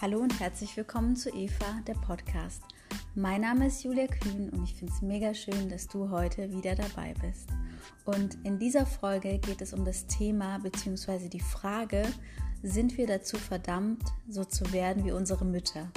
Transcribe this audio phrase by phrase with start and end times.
[0.00, 2.62] Hallo und herzlich willkommen zu Eva, der Podcast.
[3.16, 6.76] Mein Name ist Julia Kühn und ich finde es mega schön, dass du heute wieder
[6.76, 7.48] dabei bist.
[8.04, 11.28] Und in dieser Folge geht es um das Thema bzw.
[11.28, 12.04] die Frage,
[12.62, 15.90] sind wir dazu verdammt, so zu werden wie unsere Mütter?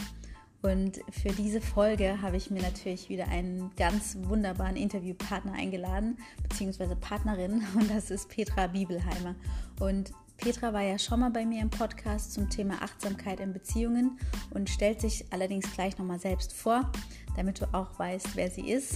[0.63, 6.95] Und für diese Folge habe ich mir natürlich wieder einen ganz wunderbaren Interviewpartner eingeladen, beziehungsweise
[6.95, 9.35] Partnerin, und das ist Petra Bibelheimer.
[9.79, 14.17] Und Petra war ja schon mal bei mir im Podcast zum Thema Achtsamkeit in Beziehungen
[14.49, 16.91] und stellt sich allerdings gleich nochmal selbst vor,
[17.35, 18.95] damit du auch weißt, wer sie ist.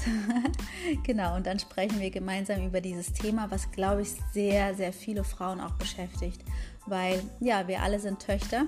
[1.03, 5.23] genau, und dann sprechen wir gemeinsam über dieses Thema, was, glaube ich, sehr, sehr viele
[5.23, 6.41] Frauen auch beschäftigt,
[6.87, 8.65] weil ja, wir alle sind Töchter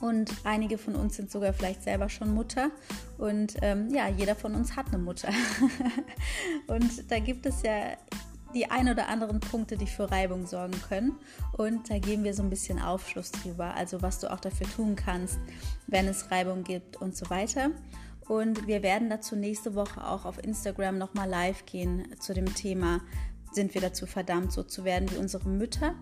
[0.00, 2.72] und einige von uns sind sogar vielleicht selber schon Mutter.
[3.18, 5.28] Und ähm, ja, jeder von uns hat eine Mutter.
[6.66, 7.96] und da gibt es ja
[8.54, 11.18] die ein oder anderen Punkte, die für Reibung sorgen können.
[11.52, 14.96] Und da geben wir so ein bisschen Aufschluss drüber, also was du auch dafür tun
[14.96, 15.38] kannst,
[15.86, 17.70] wenn es Reibung gibt und so weiter.
[18.28, 23.00] Und wir werden dazu nächste Woche auch auf Instagram nochmal live gehen zu dem Thema
[23.54, 25.94] sind wir dazu verdammt, so zu werden wie unsere Mütter.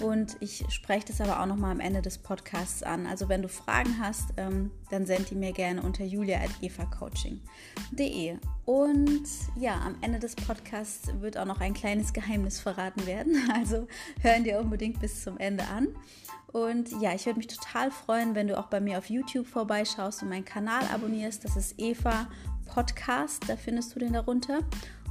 [0.00, 3.06] Und ich spreche das aber auch nochmal am Ende des Podcasts an.
[3.06, 8.36] Also wenn du Fragen hast, ähm, dann send die mir gerne unter julia.evacoaching.de.
[8.64, 13.36] Und ja, am Ende des Podcasts wird auch noch ein kleines Geheimnis verraten werden.
[13.58, 13.88] Also
[14.20, 15.88] hören dir unbedingt bis zum Ende an.
[16.52, 20.22] Und ja, ich würde mich total freuen, wenn du auch bei mir auf YouTube vorbeischaust
[20.22, 21.44] und meinen Kanal abonnierst.
[21.44, 22.28] Das ist Eva
[22.66, 24.60] Podcast, da findest du den darunter.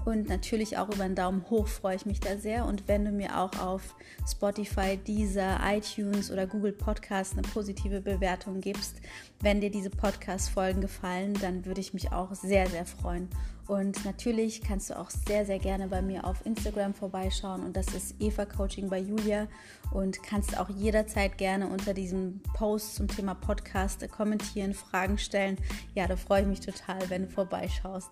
[0.08, 2.64] Und natürlich auch über einen Daumen hoch freue ich mich da sehr.
[2.64, 3.94] Und wenn du mir auch auf
[4.26, 9.02] Spotify, Deezer, iTunes oder Google Podcast eine positive Bewertung gibst,
[9.42, 13.28] wenn dir diese Podcast-Folgen gefallen, dann würde ich mich auch sehr, sehr freuen.
[13.68, 17.66] Und natürlich kannst du auch sehr, sehr gerne bei mir auf Instagram vorbeischauen.
[17.66, 19.50] Und das ist Eva Coaching bei Julia.
[19.92, 25.58] Und kannst auch jederzeit gerne unter diesem Post zum Thema Podcast kommentieren, Fragen stellen.
[25.96, 28.10] Ja, da freue ich mich total, wenn du vorbeischaust.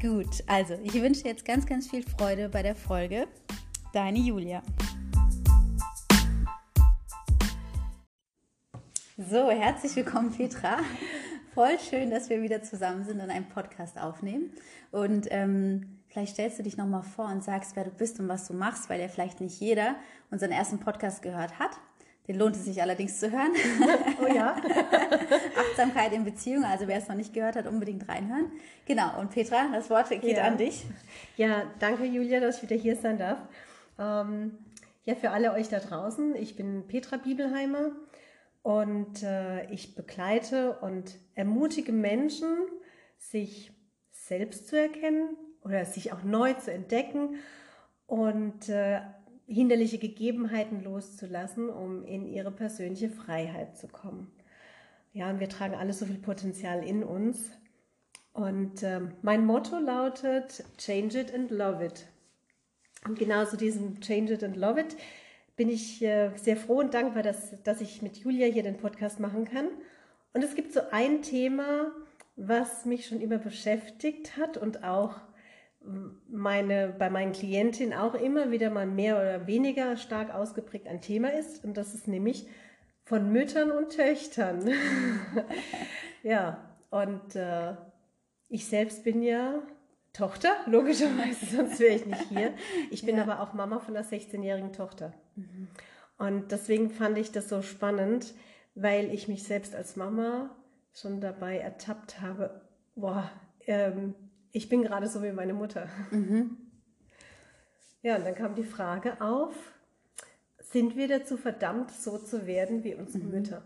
[0.00, 3.28] Gut, also ich wünsche jetzt ganz, ganz viel Freude bei der Folge.
[3.92, 4.60] Deine Julia.
[9.16, 10.78] So, herzlich willkommen, Petra.
[11.54, 14.50] Voll schön, dass wir wieder zusammen sind und einen Podcast aufnehmen.
[14.90, 18.48] Und ähm, vielleicht stellst du dich nochmal vor und sagst, wer du bist und was
[18.48, 19.94] du machst, weil ja vielleicht nicht jeder
[20.32, 21.70] unseren ersten Podcast gehört hat.
[22.26, 23.52] Den lohnt es sich allerdings zu hören.
[24.22, 24.56] Oh ja.
[25.56, 28.50] Achtsamkeit in Beziehung, also wer es noch nicht gehört hat, unbedingt reinhören.
[28.86, 30.44] Genau, und Petra, das Wort geht ja.
[30.44, 30.84] an dich.
[31.36, 33.38] Ja, danke Julia, dass ich wieder hier sein darf.
[33.98, 34.58] Ähm,
[35.04, 37.90] ja, für alle euch da draußen, ich bin Petra Bibelheimer
[38.62, 42.56] und äh, ich begleite und ermutige Menschen,
[43.18, 43.72] sich
[44.10, 47.36] selbst zu erkennen oder sich auch neu zu entdecken
[48.06, 49.00] und äh,
[49.46, 54.30] hinderliche Gegebenheiten loszulassen, um in ihre persönliche Freiheit zu kommen.
[55.12, 57.50] Ja, und wir tragen alle so viel Potenzial in uns.
[58.32, 62.06] Und äh, mein Motto lautet Change it and love it.
[63.06, 64.96] Und genau zu diesem Change it and love it
[65.56, 69.20] bin ich äh, sehr froh und dankbar, dass, dass ich mit Julia hier den Podcast
[69.20, 69.68] machen kann.
[70.32, 71.92] Und es gibt so ein Thema,
[72.34, 75.20] was mich schon immer beschäftigt hat und auch
[76.28, 81.32] meine, bei meinen Klientinnen auch immer wieder mal mehr oder weniger stark ausgeprägt ein Thema
[81.32, 81.64] ist.
[81.64, 82.46] Und das ist nämlich
[83.04, 84.70] von Müttern und Töchtern.
[86.22, 86.58] ja,
[86.90, 87.74] und äh,
[88.48, 89.62] ich selbst bin ja
[90.12, 92.54] Tochter, logischerweise, sonst wäre ich nicht hier.
[92.90, 93.22] Ich bin ja.
[93.22, 95.12] aber auch Mama von einer 16-jährigen Tochter.
[95.34, 95.68] Mhm.
[96.18, 98.32] Und deswegen fand ich das so spannend,
[98.74, 100.54] weil ich mich selbst als Mama
[100.92, 102.62] schon dabei ertappt habe,
[102.94, 103.28] boah,
[103.66, 104.14] ähm,
[104.54, 105.88] ich bin gerade so wie meine Mutter.
[106.12, 106.56] Mhm.
[108.02, 109.52] Ja, und dann kam die Frage auf,
[110.60, 113.30] sind wir dazu verdammt, so zu werden wie unsere mhm.
[113.30, 113.62] Mütter?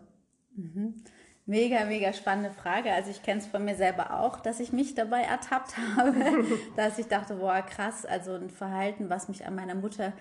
[0.57, 1.05] Mhm.
[1.45, 2.91] Mega, mega spannende Frage.
[2.93, 6.15] Also ich kenne es von mir selber auch, dass ich mich dabei ertappt habe,
[6.77, 10.15] dass ich dachte, boah, krass, also ein Verhalten, was mich an meiner Mutter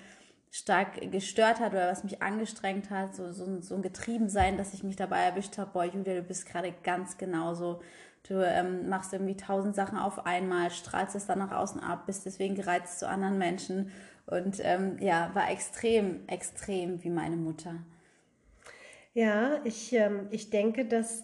[0.51, 4.83] stark gestört hat oder was mich angestrengt hat, so, so, so ein Getriebensein, dass ich
[4.83, 7.81] mich dabei erwischt habe, boah, Julia, du bist gerade ganz genauso
[8.27, 12.25] Du ähm, machst irgendwie tausend Sachen auf einmal, strahlst es dann nach außen ab, bist
[12.25, 13.91] deswegen gereizt zu anderen Menschen
[14.25, 17.75] und ähm, ja, war extrem, extrem wie meine Mutter.
[19.13, 21.24] Ja, ich, ähm, ich denke, dass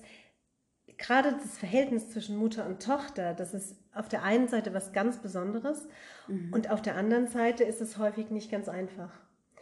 [0.97, 5.17] gerade das Verhältnis zwischen Mutter und Tochter, das ist auf der einen Seite was ganz
[5.17, 5.87] Besonderes
[6.27, 6.53] mhm.
[6.53, 9.11] und auf der anderen Seite ist es häufig nicht ganz einfach.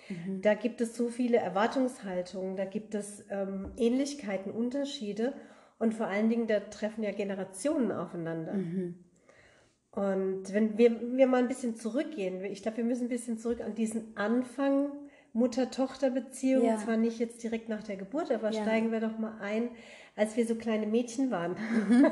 [0.09, 0.41] Mhm.
[0.44, 5.33] Da gibt es so viele Erwartungshaltungen, da gibt es ähm, Ähnlichkeiten, Unterschiede
[5.81, 8.54] und vor allen Dingen, da treffen ja Generationen aufeinander.
[8.54, 8.95] Mhm.
[9.92, 13.62] Und wenn wir, wir mal ein bisschen zurückgehen, ich glaube, wir müssen ein bisschen zurück
[13.62, 14.92] an diesen Anfang
[15.33, 16.78] Mutter-Tochter-Beziehung, ja.
[16.78, 18.62] zwar nicht jetzt direkt nach der Geburt, aber ja.
[18.62, 19.69] steigen wir doch mal ein,
[20.16, 21.54] als wir so kleine Mädchen waren.
[21.89, 22.06] Mhm.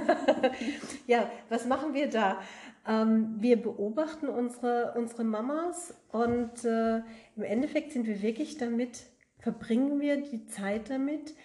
[1.08, 2.40] ja, was machen wir da?
[2.88, 6.98] Ähm, wir beobachten unsere, unsere Mamas und äh,
[7.36, 9.04] im Endeffekt sind wir wirklich damit,
[9.38, 11.36] verbringen wir die Zeit damit,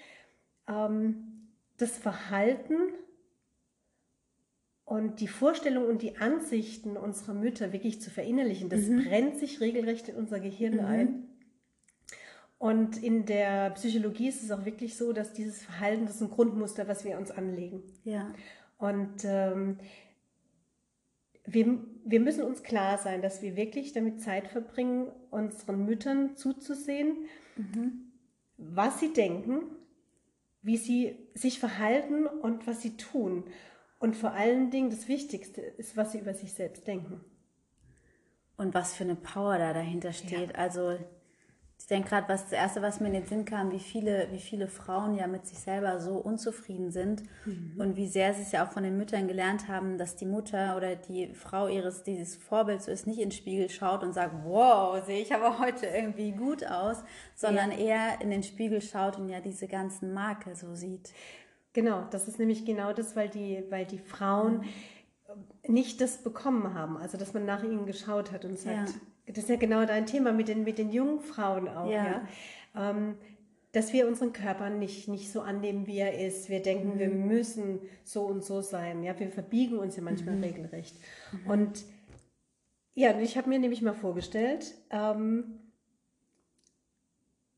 [0.68, 1.33] ähm,
[1.78, 2.76] das Verhalten
[4.84, 8.68] und die Vorstellung und die Ansichten unserer Mütter wirklich zu verinnerlichen.
[8.68, 9.04] Das mhm.
[9.04, 10.84] brennt sich regelrecht in unser Gehirn mhm.
[10.84, 11.28] ein.
[12.58, 16.30] Und in der Psychologie ist es auch wirklich so, dass dieses Verhalten, das ist ein
[16.30, 17.82] Grundmuster, was wir uns anlegen.
[18.04, 18.32] Ja.
[18.78, 19.78] Und ähm,
[21.46, 27.26] wir, wir müssen uns klar sein, dass wir wirklich damit Zeit verbringen, unseren Müttern zuzusehen,
[27.56, 28.12] mhm.
[28.56, 29.62] was sie denken,
[30.64, 33.44] wie sie sich verhalten und was sie tun.
[33.98, 37.20] Und vor allen Dingen das Wichtigste ist, was sie über sich selbst denken.
[38.56, 40.52] Und was für eine Power da dahinter steht.
[40.52, 40.56] Ja.
[40.56, 40.98] Also
[41.78, 44.38] ich denke gerade, was das Erste, was mir in den Sinn kam, wie viele, wie
[44.38, 47.74] viele Frauen ja mit sich selber so unzufrieden sind mhm.
[47.78, 50.78] und wie sehr sie es ja auch von den Müttern gelernt haben, dass die Mutter
[50.78, 54.34] oder die Frau ihres, dieses Vorbild so ist, nicht in den Spiegel schaut und sagt,
[54.44, 57.04] wow, sehe ich aber heute irgendwie gut aus,
[57.34, 57.76] sondern ja.
[57.76, 61.12] eher in den Spiegel schaut und ja diese ganzen Makel so sieht.
[61.74, 64.64] Genau, das ist nämlich genau das, weil die, weil die Frauen
[65.66, 68.94] nicht das bekommen haben, also dass man nach ihnen geschaut hat und sagt, ja
[69.26, 72.04] das ist ja genau dein Thema mit den, mit den jungen Frauen auch, ja.
[72.04, 72.90] ja?
[72.90, 73.16] Ähm,
[73.72, 76.48] dass wir unseren Körper nicht, nicht so annehmen, wie er ist.
[76.48, 76.98] Wir denken, mhm.
[77.00, 79.02] wir müssen so und so sein.
[79.02, 80.44] Ja, wir verbiegen uns ja manchmal mhm.
[80.44, 80.96] regelrecht.
[81.32, 81.50] Mhm.
[81.50, 81.84] Und
[82.94, 85.58] ja, ich habe mir nämlich mal vorgestellt, ähm,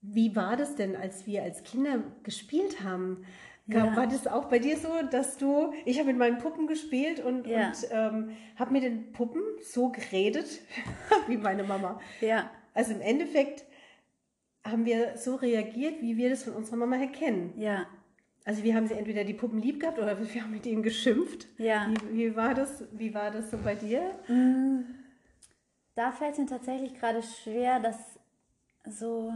[0.01, 3.27] wie war das denn, als wir als Kinder gespielt haben?
[3.69, 3.97] Ja.
[3.97, 7.47] War das auch bei dir so, dass du, ich habe mit meinen Puppen gespielt und,
[7.47, 7.69] ja.
[7.69, 10.61] und ähm, habe mit den Puppen so geredet
[11.27, 12.01] wie meine Mama.
[12.21, 12.51] Ja.
[12.75, 13.65] Also im Endeffekt
[14.65, 17.55] haben wir so reagiert, wie wir das von unserer Mama her kennen.
[17.57, 17.87] Ja.
[18.45, 21.49] Also wir haben sie entweder die Puppen lieb gehabt oder wir haben mit ihnen geschimpft.
[21.59, 21.91] Ja.
[22.11, 22.85] Wie, wie war das?
[22.93, 24.13] Wie war das so bei dir?
[24.29, 24.83] Mm.
[25.97, 27.97] Da fällt es mir tatsächlich gerade schwer, dass
[28.89, 29.33] so,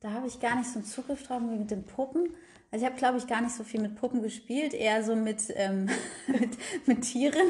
[0.00, 2.30] da habe ich gar nicht so einen Zugriff drauf wie mit den Puppen.
[2.74, 5.44] Also ich habe, glaube ich, gar nicht so viel mit Puppen gespielt, eher so mit,
[5.54, 5.88] ähm,
[6.26, 7.46] mit, mit, Tieren,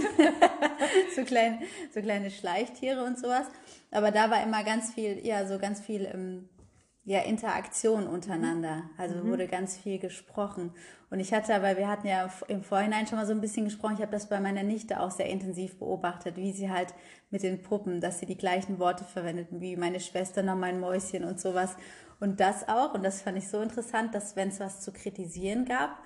[1.17, 1.61] so, klein,
[1.95, 3.47] so kleine Schleichtiere und sowas.
[3.91, 6.51] Aber da war immer ganz viel, ja, so ganz viel ähm,
[7.05, 8.91] ja, Interaktion untereinander.
[8.99, 9.31] Also mhm.
[9.31, 10.75] wurde ganz viel gesprochen.
[11.09, 13.95] Und ich hatte, weil wir hatten ja im Vorhinein schon mal so ein bisschen gesprochen,
[13.95, 16.93] ich habe das bei meiner Nichte auch sehr intensiv beobachtet, wie sie halt
[17.31, 21.25] mit den Puppen, dass sie die gleichen Worte verwendeten, wie meine Schwester noch mein Mäuschen
[21.25, 21.77] und sowas.
[22.21, 25.65] Und das auch, und das fand ich so interessant, dass wenn es was zu kritisieren
[25.65, 25.99] gab,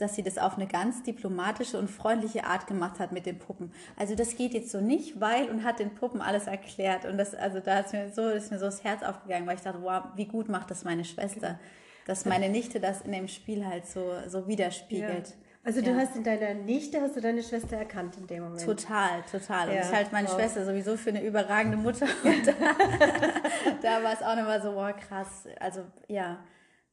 [0.00, 3.72] dass sie das auf eine ganz diplomatische und freundliche Art gemacht hat mit den Puppen.
[3.96, 7.04] Also das geht jetzt so nicht, weil und hat den Puppen alles erklärt.
[7.04, 9.62] Und das, also da ist mir so, ist mir so das Herz aufgegangen, weil ich
[9.62, 11.58] dachte, wow, wie gut macht das meine Schwester,
[12.06, 15.28] dass meine Nichte das in dem Spiel halt so, so widerspiegelt.
[15.28, 15.34] Ja.
[15.62, 15.96] Also du ja.
[15.96, 18.64] hast in deiner Nichte, hast du deine Schwester erkannt in dem Moment?
[18.64, 19.68] Total, total.
[19.68, 19.82] Und ja.
[19.82, 20.34] ich halte meine wow.
[20.34, 22.06] Schwester sowieso für eine überragende Mutter.
[22.24, 22.52] Und da,
[23.82, 25.46] da war es auch nochmal so, wow, krass.
[25.58, 26.38] Also ja,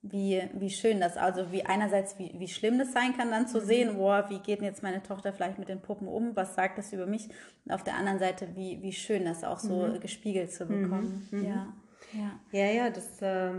[0.01, 3.61] wie, wie schön das, also wie einerseits, wie, wie schlimm das sein kann, dann zu
[3.61, 3.65] mhm.
[3.65, 6.77] sehen, wow, wie geht denn jetzt meine Tochter vielleicht mit den Puppen um, was sagt
[6.77, 7.29] das über mich?
[7.65, 9.99] Und auf der anderen Seite, wie, wie schön das auch so mhm.
[10.01, 11.27] gespiegelt zu bekommen.
[11.31, 11.39] Mhm.
[11.39, 11.45] mhm.
[11.45, 11.73] Ja.
[12.13, 12.39] Ja.
[12.51, 13.51] ja, ja, das äh,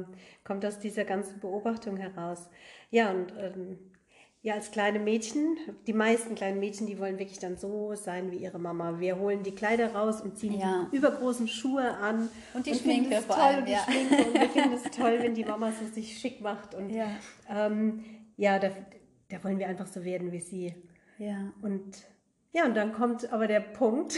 [0.43, 2.49] kommt aus dieser ganzen Beobachtung heraus.
[2.91, 3.79] Ja, und ähm,
[4.49, 8.39] ja, als kleine Mädchen, die meisten kleinen Mädchen, die wollen wirklich dann so sein wie
[8.39, 8.99] ihre Mama.
[8.99, 10.89] Wir holen die Kleider raus und ziehen ja.
[10.91, 12.31] die übergroßen Schuhe an.
[12.55, 13.81] Und die und Schminke vor toll allem, und ja.
[13.81, 14.25] Schminke.
[14.25, 16.75] Und wir finden es toll, wenn die Mama so sich schick macht.
[16.75, 17.09] Und ja,
[17.51, 18.03] ähm,
[18.39, 18.71] ja da,
[19.29, 20.75] da wollen wir einfach so werden wie sie.
[21.19, 21.53] Ja.
[21.61, 22.07] Und
[22.53, 24.17] ja, und dann kommt aber der Punkt,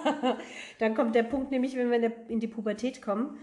[0.78, 3.38] dann kommt der Punkt, nämlich wenn wir in die Pubertät kommen,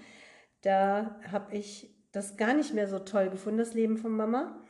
[0.62, 4.63] da habe ich das gar nicht mehr so toll gefunden, das Leben von Mama.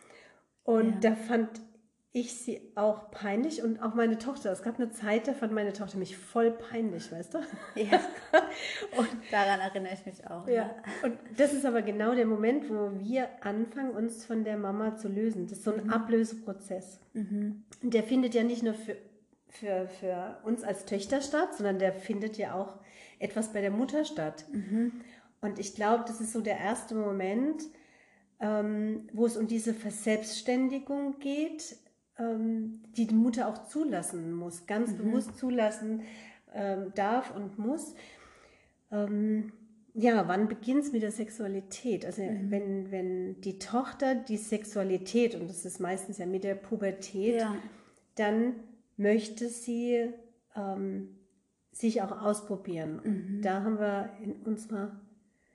[0.64, 1.12] Und ja.
[1.12, 1.62] da fand
[2.16, 4.52] ich sie auch peinlich und auch meine Tochter.
[4.52, 7.40] Es gab eine Zeit, da fand meine Tochter mich voll peinlich, weißt du?
[7.74, 8.00] Ja.
[8.98, 10.48] und daran erinnere ich mich auch.
[10.48, 10.54] Ja.
[10.54, 10.76] ja.
[11.02, 15.08] Und das ist aber genau der Moment, wo wir anfangen, uns von der Mama zu
[15.08, 15.48] lösen.
[15.48, 15.90] Das ist so ein mhm.
[15.90, 17.00] Ablöseprozess.
[17.14, 17.64] Mhm.
[17.82, 18.96] Der findet ja nicht nur für,
[19.50, 22.78] für, für uns als Töchter statt, sondern der findet ja auch
[23.18, 24.46] etwas bei der Mutter statt.
[24.52, 25.02] Mhm.
[25.42, 27.64] Und ich glaube, das ist so der erste Moment,
[28.40, 31.78] ähm, wo es um diese Verselbstständigung geht,
[32.18, 34.98] ähm, die die Mutter auch zulassen muss, ganz mhm.
[34.98, 36.02] bewusst zulassen
[36.54, 37.96] ähm, darf und muss.
[38.92, 39.52] Ähm,
[39.96, 42.06] ja, wann beginnt es mit der Sexualität?
[42.06, 42.52] Also mhm.
[42.52, 47.56] wenn, wenn die Tochter die Sexualität, und das ist meistens ja mit der Pubertät, ja.
[48.16, 48.56] dann
[48.98, 50.10] möchte sie
[50.56, 51.10] ähm,
[51.72, 53.02] sich auch ausprobieren.
[53.04, 53.36] Mhm.
[53.36, 55.00] Und da haben wir in unserer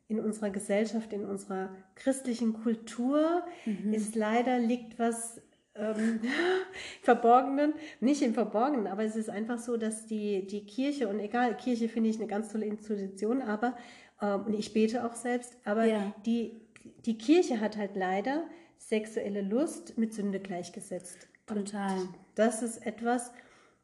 [0.09, 3.93] in unserer Gesellschaft, in unserer christlichen Kultur mhm.
[3.93, 5.41] ist leider liegt was
[5.75, 6.21] ähm,
[7.03, 11.57] Verborgenen, nicht im Verborgenen, aber es ist einfach so, dass die, die Kirche, und egal,
[11.57, 13.77] Kirche finde ich eine ganz tolle Institution, aber,
[14.21, 16.15] ähm, und ich bete auch selbst, aber ja.
[16.27, 16.61] die,
[17.05, 18.45] die Kirche hat halt leider
[18.79, 21.29] sexuelle Lust mit Sünde gleichgesetzt.
[21.47, 21.99] Total.
[21.99, 23.33] Und das ist etwas,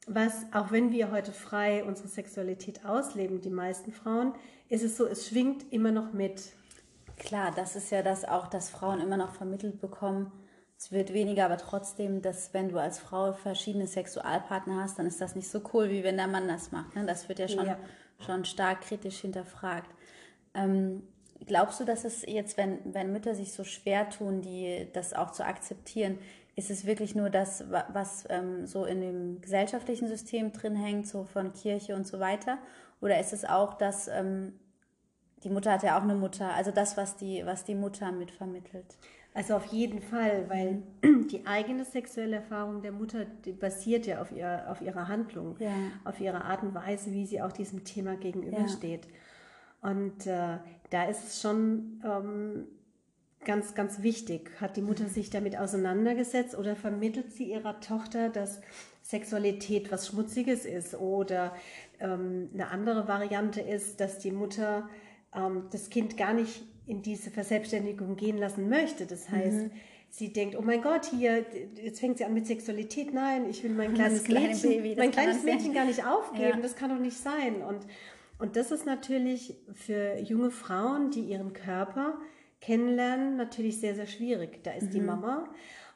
[0.06, 4.34] was, auch wenn wir heute frei unsere Sexualität ausleben, die meisten Frauen,
[4.68, 6.52] ist es so, es schwingt immer noch mit.
[7.16, 10.32] Klar, das ist ja das auch, dass Frauen immer noch vermittelt bekommen.
[10.76, 15.20] Es wird weniger, aber trotzdem, dass wenn du als Frau verschiedene Sexualpartner hast, dann ist
[15.20, 16.94] das nicht so cool, wie wenn der Mann das macht.
[16.96, 17.06] Ne?
[17.06, 17.78] Das wird ja schon, ja.
[18.18, 19.90] schon stark kritisch hinterfragt.
[20.52, 21.04] Ähm,
[21.46, 25.30] glaubst du, dass es jetzt, wenn, wenn Mütter sich so schwer tun, die das auch
[25.30, 26.18] zu akzeptieren,
[26.56, 31.24] ist es wirklich nur das, was ähm, so in dem gesellschaftlichen System drin hängt, so
[31.24, 32.58] von Kirche und so weiter?
[33.00, 34.52] Oder ist es auch, dass ähm,
[35.42, 38.96] die Mutter hat ja auch eine Mutter, also das, was die, was die Mutter mitvermittelt?
[39.34, 40.82] Also auf jeden Fall, weil
[41.30, 43.26] die eigene sexuelle Erfahrung der Mutter
[43.58, 45.72] basiert ja auf, ihr, auf ihrer Handlung, ja.
[46.04, 49.06] auf ihrer Art und Weise, wie sie auch diesem Thema gegenübersteht.
[49.06, 49.90] Ja.
[49.90, 50.58] Und äh,
[50.90, 52.68] da ist es schon ähm,
[53.44, 54.50] ganz, ganz wichtig.
[54.60, 58.60] Hat die Mutter sich damit auseinandergesetzt oder vermittelt sie ihrer Tochter, dass
[59.02, 60.94] Sexualität was Schmutziges ist?
[60.94, 61.54] Oder
[62.00, 64.88] ähm, eine andere Variante ist, dass die Mutter
[65.34, 69.06] ähm, das Kind gar nicht in diese Verselbstständigung gehen lassen möchte.
[69.06, 69.70] Das heißt, mhm.
[70.10, 71.44] sie denkt, oh mein Gott, hier,
[71.82, 73.12] jetzt fängt sie an mit Sexualität.
[73.12, 76.56] Nein, ich will mein kleines kleine Mädchen, Baby, mein kleines Mädchen gar nicht aufgeben.
[76.56, 76.60] Ja.
[76.60, 77.62] Das kann doch nicht sein.
[77.62, 77.86] Und,
[78.38, 82.18] und das ist natürlich für junge Frauen, die ihren Körper
[82.64, 84.62] kennenlernen, natürlich sehr, sehr schwierig.
[84.62, 84.90] Da ist mhm.
[84.90, 85.48] die Mama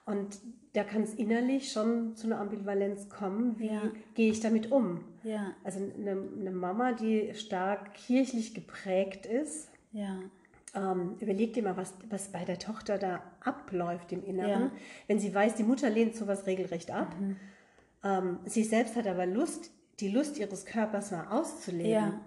[0.04, 0.38] und
[0.72, 3.58] da kann es innerlich schon zu einer Ambivalenz kommen.
[3.58, 3.82] Wie ja.
[4.14, 5.04] gehe ich damit um?
[5.22, 5.52] Ja.
[5.64, 10.18] Also eine, eine, Mama, die stark kirchlich geprägt ist, ja.
[10.74, 14.70] ähm, überlegt immer, was, was bei der Tochter da abläuft im Inneren.
[15.06, 17.14] Wenn sie weiß, die Mutter lehnt sowas regelrecht ab.
[17.18, 17.36] Mhm.
[18.04, 19.70] Ähm, sie selbst hat aber Lust,
[20.00, 22.20] die Lust ihres Körpers mal auszuleben.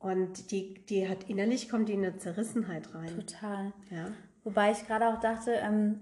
[0.00, 3.14] Und die, die hat innerlich kommt die in eine Zerrissenheit rein.
[3.14, 3.72] Total.
[3.90, 4.06] Ja.
[4.44, 6.00] Wobei ich gerade auch dachte, ähm,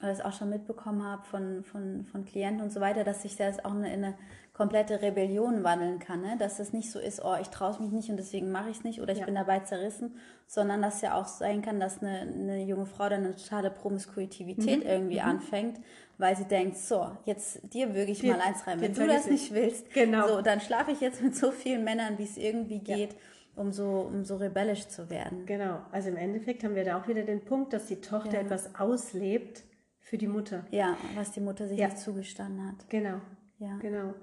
[0.00, 3.36] oder es auch schon mitbekommen habe von, von, von Klienten und so weiter, dass sich
[3.36, 4.14] das auch in eine
[4.52, 6.22] komplette Rebellion wandeln kann.
[6.22, 6.36] Ne?
[6.38, 8.84] Dass es nicht so ist, oh, ich traue mich nicht und deswegen mache ich es
[8.84, 9.24] nicht oder ich ja.
[9.26, 13.24] bin dabei zerrissen, sondern dass ja auch sein kann, dass eine, eine junge Frau dann
[13.24, 14.90] eine totale Promiskuitivität mhm.
[14.90, 15.26] irgendwie mhm.
[15.26, 15.80] anfängt,
[16.18, 18.80] weil sie denkt, so, jetzt dir würge ich mal eins rein.
[18.80, 20.28] Wenn du das nicht willst, genau.
[20.28, 23.12] so, dann schlafe ich jetzt mit so vielen Männern, wie es irgendwie geht.
[23.12, 23.18] Ja
[23.56, 25.46] um so, um so rebellisch zu werden.
[25.46, 28.40] Genau, also im Endeffekt haben wir da auch wieder den Punkt, dass die Tochter ja.
[28.40, 29.62] etwas auslebt
[30.06, 30.64] für die Mutter.
[30.70, 31.88] Ja, was die Mutter sich ja.
[31.88, 32.88] nicht zugestanden hat.
[32.88, 33.20] Genau.
[33.58, 33.76] Ja.
[33.78, 34.14] Genau.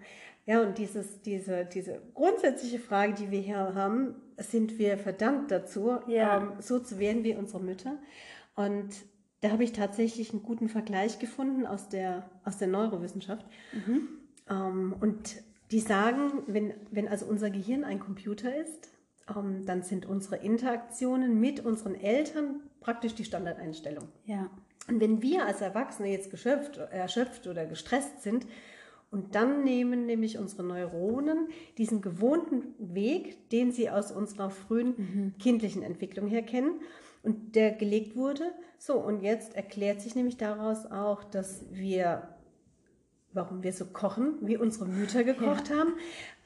[0.46, 6.00] Ja, und dieses, diese, diese grundsätzliche Frage, die wir hier haben, sind wir verdammt dazu,
[6.08, 6.38] ja.
[6.38, 7.98] ähm, so zu werden wie unsere Mütter.
[8.56, 8.92] Und
[9.42, 13.46] da habe ich tatsächlich einen guten Vergleich gefunden aus der, aus der Neurowissenschaft.
[13.74, 14.08] Mhm.
[14.50, 15.36] Ähm, und
[15.72, 18.90] die sagen, wenn, wenn also unser Gehirn ein Computer ist,
[19.36, 24.08] ähm, dann sind unsere Interaktionen mit unseren Eltern praktisch die Standardeinstellung.
[24.26, 24.50] Ja.
[24.88, 28.46] Und wenn wir als Erwachsene jetzt geschöpft, erschöpft oder gestresst sind,
[29.14, 35.34] und dann nehmen nämlich unsere Neuronen diesen gewohnten Weg, den sie aus unserer frühen mhm.
[35.38, 36.82] kindlichen Entwicklung her kennen
[37.22, 38.52] und der gelegt wurde.
[38.80, 42.28] So, und jetzt erklärt sich nämlich daraus auch, dass wir,
[43.34, 45.78] warum wir so kochen, wie unsere Mütter gekocht ja.
[45.78, 45.94] haben,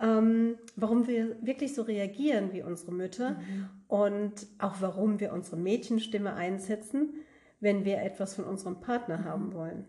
[0.01, 3.69] ähm, warum wir wirklich so reagieren wie unsere Mütter mhm.
[3.87, 7.13] und auch warum wir unsere Mädchenstimme einsetzen,
[7.59, 9.25] wenn wir etwas von unserem Partner mhm.
[9.25, 9.85] haben wollen.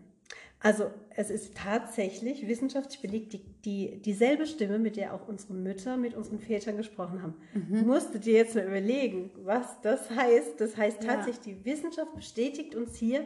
[0.61, 5.95] Also es ist tatsächlich wissenschaftlich belegt, die, die, dieselbe Stimme, mit der auch unsere Mütter
[5.95, 7.35] mit unseren Vätern gesprochen haben.
[7.53, 7.87] Mhm.
[7.87, 10.59] Musst du dir jetzt mal überlegen, was das heißt.
[10.59, 11.53] Das heißt tatsächlich, ja.
[11.53, 13.25] die Wissenschaft bestätigt uns hier,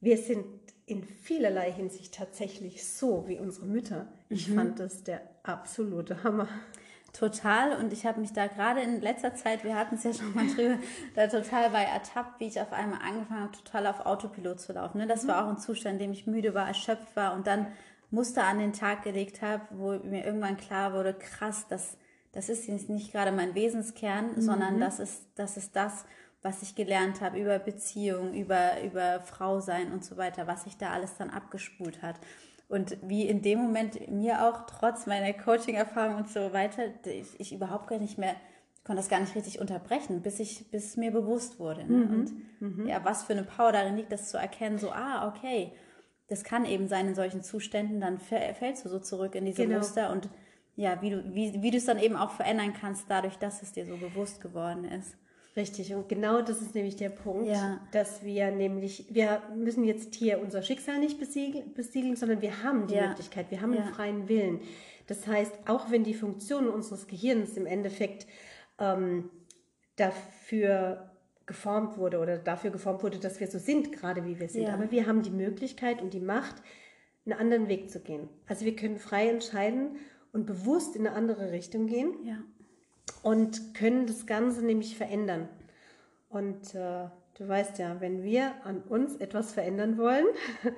[0.00, 0.46] wir sind
[0.86, 4.12] in vielerlei Hinsicht tatsächlich so wie unsere Mütter.
[4.30, 4.54] Ich mhm.
[4.54, 6.48] fand das der absolute Hammer.
[7.12, 7.76] Total.
[7.76, 10.46] Und ich habe mich da gerade in letzter Zeit, wir hatten es ja schon mal
[10.46, 10.78] drüber,
[11.14, 14.98] da total bei ertappt, wie ich auf einmal angefangen habe, total auf Autopilot zu laufen.
[14.98, 15.06] Ne?
[15.06, 15.28] Das mhm.
[15.28, 17.66] war auch ein Zustand, in dem ich müde war, erschöpft war und dann
[18.10, 21.96] Muster an den Tag gelegt habe, wo mir irgendwann klar wurde, krass, das,
[22.32, 24.40] das ist jetzt nicht gerade mein Wesenskern, mhm.
[24.40, 26.04] sondern das ist, das ist das,
[26.42, 30.76] was ich gelernt habe über Beziehung, über, über Frau sein und so weiter, was sich
[30.76, 32.16] da alles dann abgespult hat.
[32.68, 37.52] Und wie in dem Moment mir auch trotz meiner Coaching-Erfahrung und so weiter, ich, ich,
[37.52, 38.34] überhaupt gar nicht mehr,
[38.84, 41.84] konnte das gar nicht richtig unterbrechen, bis ich, bis es mir bewusst wurde.
[41.84, 41.98] Ne?
[41.98, 42.10] Mhm.
[42.10, 42.86] Und mhm.
[42.86, 45.72] ja, was für eine Power darin liegt, das zu erkennen, so, ah, okay,
[46.28, 49.78] das kann eben sein in solchen Zuständen, dann fällst du so zurück in diese genau.
[49.78, 50.30] Muster und
[50.74, 53.72] ja, wie du, wie, wie du es dann eben auch verändern kannst, dadurch, dass es
[53.72, 55.16] dir so bewusst geworden ist.
[55.54, 57.78] Richtig, und genau das ist nämlich der Punkt, ja.
[57.92, 62.86] dass wir nämlich, wir müssen jetzt hier unser Schicksal nicht besiegeln, besiegeln sondern wir haben
[62.86, 63.08] die ja.
[63.08, 63.82] Möglichkeit, wir haben ja.
[63.82, 64.60] einen freien Willen.
[65.08, 68.26] Das heißt, auch wenn die Funktion unseres Gehirns im Endeffekt
[68.78, 69.28] ähm,
[69.96, 71.10] dafür
[71.44, 74.90] geformt wurde oder dafür geformt wurde, dass wir so sind, gerade wie wir sind, aber
[74.90, 76.62] wir haben die Möglichkeit und die Macht,
[77.26, 78.28] einen anderen Weg zu gehen.
[78.46, 79.96] Also wir können frei entscheiden
[80.32, 82.14] und bewusst in eine andere Richtung gehen.
[82.24, 82.38] Ja
[83.22, 85.48] und können das Ganze nämlich verändern.
[86.28, 90.26] Und äh, du weißt ja, wenn wir an uns etwas verändern wollen,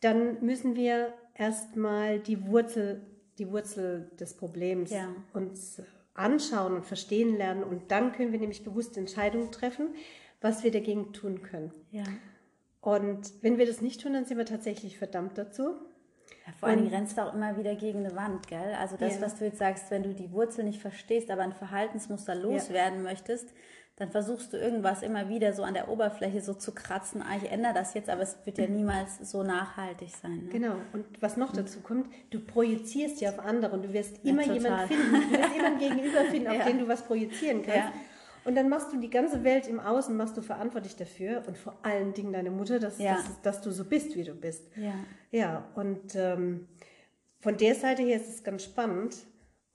[0.00, 3.00] dann müssen wir erstmal die Wurzel,
[3.38, 5.08] die Wurzel des Problems ja.
[5.32, 5.80] uns
[6.14, 7.62] anschauen und verstehen lernen.
[7.62, 9.94] Und dann können wir nämlich bewusste Entscheidungen treffen,
[10.40, 11.72] was wir dagegen tun können.
[11.90, 12.04] Ja.
[12.80, 15.74] Und wenn wir das nicht tun, dann sind wir tatsächlich verdammt dazu.
[16.58, 18.74] Vor allem rennst du auch immer wieder gegen eine Wand, gell?
[18.80, 19.22] Also das, ja.
[19.22, 23.10] was du jetzt sagst, wenn du die Wurzel nicht verstehst, aber ein Verhaltensmuster loswerden ja.
[23.10, 23.52] möchtest,
[23.98, 27.50] dann versuchst du irgendwas immer wieder so an der Oberfläche so zu kratzen, ah, ich
[27.50, 28.76] ändere das jetzt, aber es wird ja mhm.
[28.76, 30.44] niemals so nachhaltig sein.
[30.44, 30.50] Ne?
[30.50, 30.76] Genau.
[30.92, 34.52] Und was noch dazu kommt, du projizierst ja auf andere und du wirst immer ja,
[34.52, 37.88] jemanden finden, du wirst immer gegenüber finden, auf den du was projizieren kannst.
[38.48, 41.76] Und dann machst du die ganze Welt im Außen, machst du verantwortlich dafür und vor
[41.82, 43.16] allen Dingen deine Mutter, dass, ja.
[43.16, 44.70] dass, dass, du so bist, wie du bist.
[44.74, 44.94] Ja,
[45.30, 46.66] ja und ähm,
[47.40, 49.16] von der Seite her ist es ganz spannend.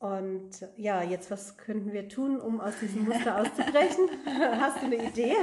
[0.03, 4.09] Und ja, jetzt was könnten wir tun, um aus diesem Muster auszubrechen?
[4.59, 5.33] Hast du eine Idee?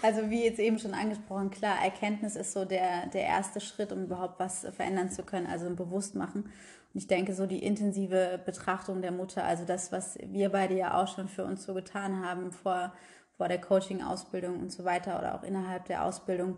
[0.00, 4.04] Also wie jetzt eben schon angesprochen, klar, Erkenntnis ist so der, der erste Schritt, um
[4.04, 6.44] überhaupt was verändern zu können, also ein Bewusstmachen.
[6.44, 6.50] Und
[6.94, 11.14] ich denke, so die intensive Betrachtung der Mutter, also das, was wir beide ja auch
[11.14, 12.94] schon für uns so getan haben vor,
[13.36, 16.56] vor der Coaching-Ausbildung und so weiter oder auch innerhalb der Ausbildung,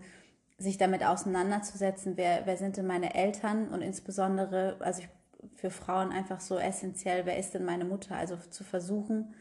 [0.58, 5.08] sich damit auseinanderzusetzen, wer, wer sind denn meine Eltern und insbesondere, also ich,
[5.54, 8.16] für Frauen einfach so essentiell, wer ist denn meine Mutter?
[8.16, 9.34] Also zu versuchen,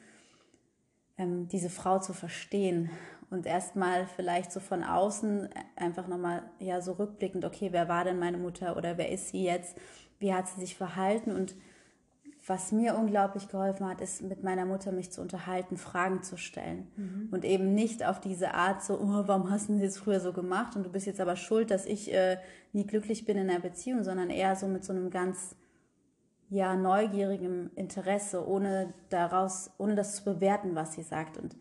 [1.18, 2.90] ähm, diese Frau zu verstehen
[3.30, 8.20] und erstmal vielleicht so von außen einfach nochmal ja so rückblickend, okay, wer war denn
[8.20, 9.78] meine Mutter oder wer ist sie jetzt?
[10.24, 11.54] wie hat sie sich verhalten und
[12.46, 16.88] was mir unglaublich geholfen hat, ist mit meiner Mutter mich zu unterhalten, Fragen zu stellen
[16.98, 17.30] mhm.
[17.32, 20.76] und eben nicht auf diese Art so, oh, warum hast du das früher so gemacht
[20.76, 22.38] und du bist jetzt aber schuld, dass ich äh,
[22.74, 25.56] nie glücklich bin in einer Beziehung, sondern eher so mit so einem ganz
[26.54, 31.56] ja neugierigem Interesse, ohne daraus, ohne das zu bewerten, was sie sagt und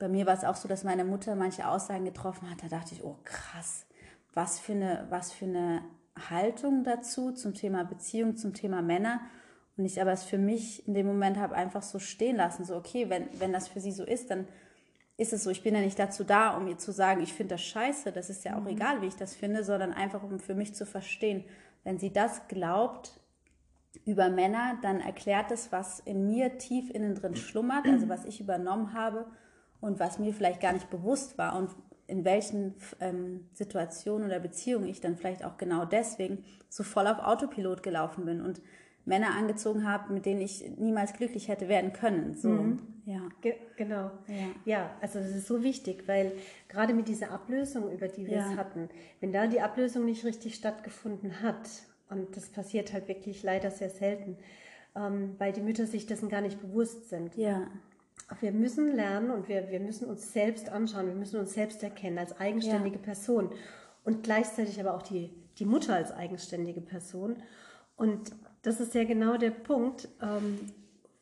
[0.00, 2.94] bei mir war es auch so, dass meine Mutter manche Aussagen getroffen hat, da dachte
[2.94, 3.84] ich, oh krass,
[4.32, 5.82] was für eine, was für eine
[6.30, 9.20] Haltung dazu zum Thema Beziehung, zum Thema Männer.
[9.76, 12.76] Und ich aber es für mich in dem Moment habe einfach so stehen lassen, so
[12.76, 14.48] okay, wenn, wenn das für sie so ist, dann
[15.18, 15.50] ist es so.
[15.50, 18.30] Ich bin ja nicht dazu da, um ihr zu sagen, ich finde das scheiße, das
[18.30, 18.68] ist ja auch mhm.
[18.68, 21.44] egal, wie ich das finde, sondern einfach um für mich zu verstehen,
[21.84, 23.19] wenn sie das glaubt
[24.10, 28.40] über Männer, dann erklärt es, was in mir tief innen drin schlummert, also was ich
[28.40, 29.26] übernommen habe
[29.80, 31.70] und was mir vielleicht gar nicht bewusst war und
[32.06, 37.20] in welchen ähm, Situationen oder Beziehungen ich dann vielleicht auch genau deswegen so voll auf
[37.20, 38.60] Autopilot gelaufen bin und
[39.04, 42.34] Männer angezogen habe, mit denen ich niemals glücklich hätte werden können.
[42.34, 42.80] So, mhm.
[43.06, 43.20] ja.
[43.40, 44.10] Ge genau.
[44.26, 44.34] Ja.
[44.64, 44.90] ja.
[45.00, 46.32] also das ist so wichtig, weil
[46.68, 48.50] gerade mit dieser Ablösung, über die wir ja.
[48.50, 48.88] es hatten,
[49.20, 51.68] wenn da die Ablösung nicht richtig stattgefunden hat,
[52.10, 54.36] und das passiert halt wirklich leider sehr selten,
[54.96, 57.36] ähm, weil die Mütter sich dessen gar nicht bewusst sind.
[57.36, 57.68] Ja
[58.40, 62.18] wir müssen lernen und wir, wir müssen uns selbst anschauen, wir müssen uns selbst erkennen
[62.18, 63.02] als eigenständige ja.
[63.02, 63.50] Person
[64.04, 67.36] und gleichzeitig aber auch die, die Mutter als eigenständige Person.
[67.96, 70.58] Und das ist ja genau der Punkt, ähm,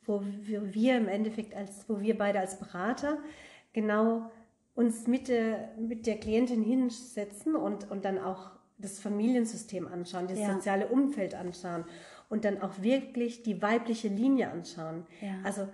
[0.04, 3.18] wo wir, wir im Endeffekt, als, wo wir beide als Berater
[3.72, 4.30] genau
[4.74, 10.38] uns mit der, mit der Klientin hinsetzen und, und dann auch das Familiensystem anschauen, das
[10.38, 10.52] ja.
[10.54, 11.84] soziale Umfeld anschauen
[12.28, 15.06] und dann auch wirklich die weibliche Linie anschauen.
[15.20, 15.34] Ja.
[15.44, 15.68] Also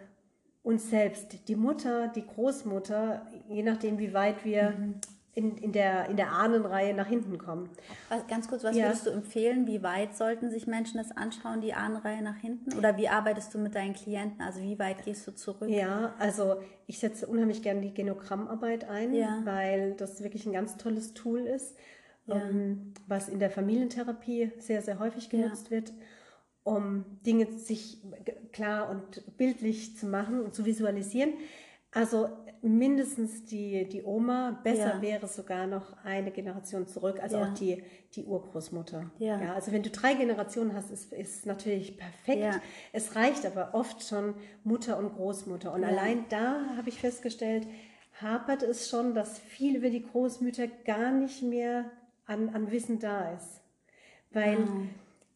[0.62, 4.94] uns selbst, die Mutter, die Großmutter, je nachdem, wie weit wir mhm.
[5.34, 7.68] in, in, der, in der Ahnenreihe nach hinten kommen.
[8.08, 8.86] Was, ganz kurz, was ja.
[8.86, 9.66] würdest du empfehlen?
[9.66, 12.78] Wie weit sollten sich Menschen das anschauen, die Ahnenreihe nach hinten?
[12.78, 14.40] Oder wie arbeitest du mit deinen Klienten?
[14.40, 15.68] Also wie weit gehst du zurück?
[15.68, 19.42] Ja, also ich setze unheimlich gerne die Genogrammarbeit ein, ja.
[19.44, 21.76] weil das wirklich ein ganz tolles Tool ist,
[22.26, 22.36] ja.
[22.36, 25.92] ähm, was in der Familientherapie sehr, sehr häufig genutzt wird
[26.64, 27.98] um Dinge sich
[28.52, 31.34] klar und bildlich zu machen und zu visualisieren.
[31.92, 32.28] Also
[32.62, 35.02] mindestens die, die Oma, besser ja.
[35.02, 37.44] wäre sogar noch eine Generation zurück, also ja.
[37.44, 37.84] auch die,
[38.14, 39.10] die Urgroßmutter.
[39.18, 39.40] Ja.
[39.40, 39.54] ja.
[39.54, 42.40] Also wenn du drei Generationen hast, ist, ist natürlich perfekt.
[42.40, 42.60] Ja.
[42.92, 44.34] Es reicht aber oft schon
[44.64, 45.72] Mutter und Großmutter.
[45.72, 47.68] Und allein da habe ich festgestellt,
[48.20, 51.90] hapert es schon, dass viel über die Großmütter gar nicht mehr
[52.26, 53.60] an, an Wissen da ist.
[54.32, 54.58] Weil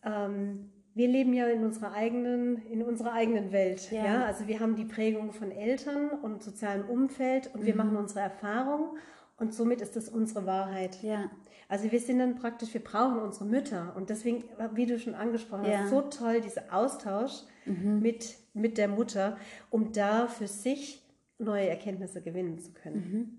[0.03, 0.27] ah.
[0.27, 3.91] ähm, wir leben ja in unserer eigenen, in unserer eigenen Welt.
[3.93, 4.05] Ja.
[4.05, 4.25] Ja.
[4.25, 7.79] Also wir haben die Prägung von Eltern und sozialem Umfeld und wir Mhm.
[7.79, 8.97] machen unsere Erfahrung
[9.37, 11.01] und somit ist das unsere Wahrheit.
[11.03, 11.31] Ja.
[11.69, 14.43] Also wir sind dann praktisch, wir brauchen unsere Mütter und deswegen,
[14.75, 15.79] wie du schon angesprochen Ja.
[15.79, 15.83] Mhm.
[15.83, 19.37] hast, so toll dieser Austausch mit, mit der Mutter,
[19.71, 21.05] um da für sich
[21.39, 23.38] neue Erkenntnisse gewinnen zu können.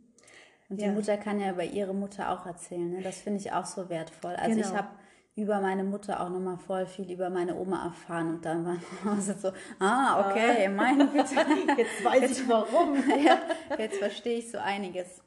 [0.69, 0.87] Und Ja.
[0.89, 2.89] die Mutter kann ja über ihre Mutter auch erzählen.
[2.91, 3.01] Ne?
[3.01, 4.35] Das finde ich auch so wertvoll.
[4.35, 4.67] Also Genau.
[4.67, 4.87] ich habe
[5.35, 8.77] über meine Mutter auch nochmal voll viel über meine Oma erfahren und dann war
[9.17, 11.33] es so, ah, okay, meine Güte.
[11.77, 12.95] Jetzt weiß ich warum.
[13.25, 13.39] ja,
[13.77, 15.21] jetzt verstehe ich so einiges.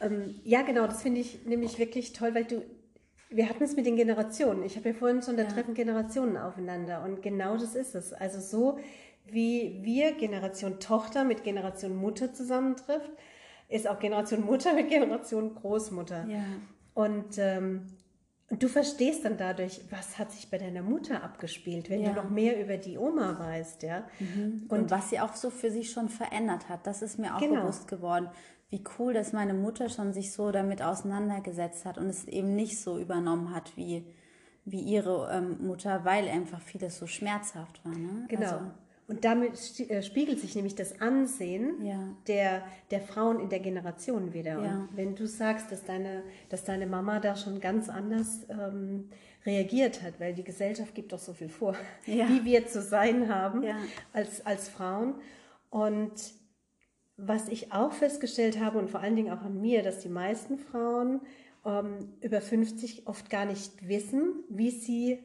[0.00, 2.62] Ähm, ja, genau, das finde ich nämlich wirklich toll, weil du,
[3.30, 4.62] wir hatten es mit den Generationen.
[4.64, 8.12] Ich habe ja vorhin schon, da treffen Generationen aufeinander und genau das ist es.
[8.12, 8.78] Also so
[9.26, 13.10] wie wir Generation Tochter mit Generation Mutter zusammentrifft,
[13.70, 16.26] ist auch Generation Mutter mit Generation Großmutter.
[16.28, 16.44] Ja.
[16.94, 17.86] Und ähm,
[18.50, 22.08] und du verstehst dann dadurch, was hat sich bei deiner Mutter abgespielt, wenn Ja.
[22.10, 24.02] du noch mehr über die Oma weißt, ja.
[24.68, 27.60] Und, was sie auch so für sich schon verändert hat, das ist mir auch Genau.
[27.62, 28.28] bewusst geworden.
[28.68, 32.80] Wie cool, dass meine Mutter schon sich so damit auseinandergesetzt hat und es eben nicht
[32.80, 34.04] so übernommen hat wie,
[34.64, 37.94] wie ihre ähm, Mutter, weil einfach vieles so schmerzhaft war.
[37.94, 38.24] Ne?
[38.28, 38.42] Genau.
[38.42, 38.60] Also,
[39.10, 39.52] und damit
[39.90, 41.98] äh, spiegelt sich nämlich das Ansehen Ja.
[42.28, 44.62] der, der Frauen in der Generation wieder.
[44.62, 44.88] Ja.
[44.94, 49.10] Wenn du sagst, dass deine, dass deine Mama da schon ganz anders ähm,
[49.44, 51.74] reagiert hat, weil die Gesellschaft gibt doch so viel vor,
[52.06, 52.28] Ja.
[52.30, 53.64] wie wir zu sein haben
[54.12, 55.14] als, als Frauen.
[55.70, 56.12] Und
[57.16, 60.56] was ich auch festgestellt habe und vor allen Dingen auch an mir, dass die meisten
[60.58, 61.20] Frauen
[61.66, 65.18] ähm, über 50 oft gar nicht wissen, wie sie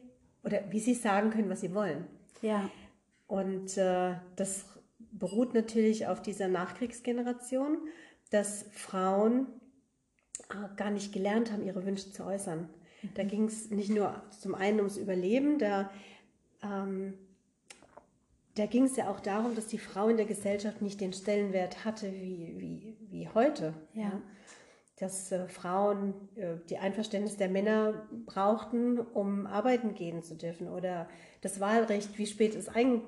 [0.44, 2.06] oder wie sie sagen können, was sie wollen.
[2.42, 2.68] ja,
[3.26, 4.66] Und äh, das
[4.98, 7.78] beruht natürlich auf dieser Nachkriegsgeneration,
[8.30, 9.46] dass Frauen
[10.50, 12.68] äh, gar nicht gelernt haben, ihre Wünsche zu äußern.
[13.14, 15.90] Da ging es nicht nur zum einen ums Überleben, da,
[16.62, 17.14] ähm,
[18.54, 21.84] da ging es ja auch darum, dass die Frau in der Gesellschaft nicht den Stellenwert
[21.84, 23.74] hatte wie, wie, wie heute.
[23.92, 24.20] Ja.
[24.98, 30.68] Dass äh, Frauen äh, die Einverständnis der Männer brauchten, um arbeiten gehen zu dürfen.
[30.68, 31.08] Oder
[31.42, 33.02] das Wahlrecht, wie spät, es eigen,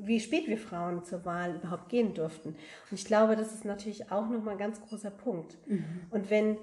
[0.00, 2.50] wie spät wir Frauen zur Wahl überhaupt gehen durften.
[2.90, 5.56] Und ich glaube, das ist natürlich auch nochmal ein ganz großer Punkt.
[6.10, 6.58] Und wenn,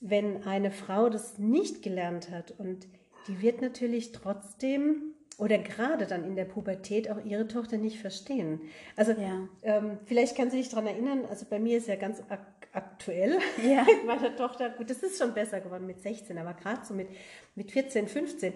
[0.00, 2.86] wenn eine Frau das nicht gelernt hat und
[3.26, 8.60] die wird natürlich trotzdem oder gerade dann in der Pubertät auch ihre Tochter nicht verstehen.
[8.96, 9.48] Also Ja.
[9.62, 13.38] ähm, vielleicht kannst du dich daran erinnern, also bei mir ist ja ganz ak aktuell
[13.62, 13.82] Ja.
[13.86, 17.08] mit meiner Tochter, gut, das ist schon besser geworden mit 16, aber gerade so mit,
[17.54, 18.52] mit 14, 15,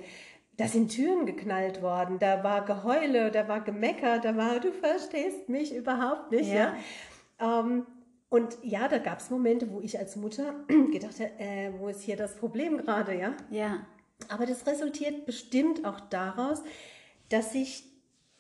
[0.57, 5.49] da sind Türen geknallt worden, da war Geheule, da war Gemecker, da war, du verstehst
[5.49, 6.53] mich überhaupt nicht.
[6.53, 6.77] Ja.
[7.41, 7.87] Ähm,
[8.29, 10.55] und ja, da gab es Momente, wo ich als Mutter
[10.93, 13.37] gedacht habe, äh, wo ist hier das Problem gerade, ja?
[13.51, 13.87] ja,
[14.29, 16.63] Aber das resultiert bestimmt auch daraus,
[17.29, 17.85] dass sich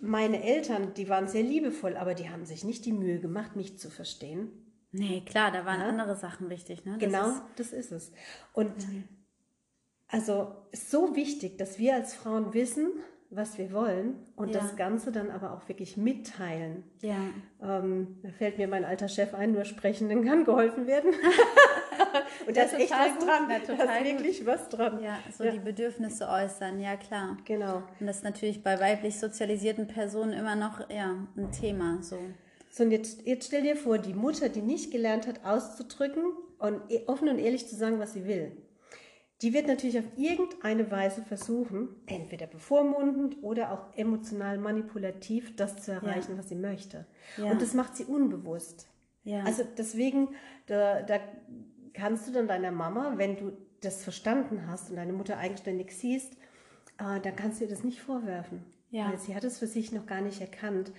[0.00, 3.78] meine Eltern, die waren sehr liebevoll, aber die haben sich nicht die Mühe gemacht, mich
[3.78, 4.63] zu verstehen.
[4.94, 6.84] Nee, klar, da waren andere Sachen wichtig.
[6.84, 6.92] Ne?
[6.92, 8.12] Das genau, ist- das ist es.
[8.52, 8.72] Und
[10.08, 12.90] also ist so wichtig, dass wir als Frauen wissen,
[13.30, 14.60] was wir wollen und Ja.
[14.60, 16.84] das Ganze dann aber auch wirklich mitteilen.
[17.02, 17.16] ja,
[17.60, 21.10] Ähm, da fällt mir mein alter Chef ein, nur Sprechenden kann geholfen werden.
[22.46, 23.26] und da Ja, ist echt was gut.
[23.26, 23.50] dran.
[23.50, 24.04] Ja, da ist gut.
[24.18, 25.02] wirklich was dran.
[25.02, 25.50] ja, so Ja.
[25.50, 27.36] die Bedürfnisse äußern, ja klar.
[27.44, 27.82] Genau.
[27.98, 31.98] Und das ist natürlich bei weiblich sozialisierten Personen immer noch ja, ein Thema.
[32.02, 32.18] So.
[32.74, 36.24] So, und jetzt, jetzt stell dir vor, die Mutter, die nicht gelernt hat, auszudrücken
[36.58, 38.50] und e- offen und ehrlich zu sagen, was sie will,
[39.42, 45.92] die wird natürlich auf irgendeine Weise versuchen, entweder bevormundend oder auch emotional manipulativ, das zu
[45.92, 47.06] erreichen, was sie möchte.
[47.36, 47.52] Ja.
[47.52, 48.88] Und das macht sie unbewusst.
[49.22, 49.44] Ja.
[49.44, 50.30] Also deswegen,
[50.66, 51.20] da, da
[51.92, 56.32] kannst du dann deiner Mama, wenn du das verstanden hast und deine Mutter eigenständig siehst,
[56.98, 58.64] äh, dann kannst du ihr das nicht vorwerfen.
[58.90, 59.10] Ja.
[59.10, 60.90] Weil sie hat es für sich noch gar nicht erkannt.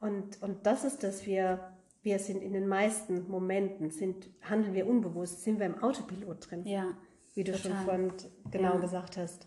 [0.00, 4.86] Und, und das ist das, wir, wir sind in den meisten Momenten, sind, handeln wir
[4.86, 6.86] unbewusst, sind wir im Autopilot drin, Ja,
[7.34, 7.84] wie du schon total.
[7.84, 8.12] vorhin
[8.50, 8.80] genau Ja.
[8.80, 9.46] gesagt hast.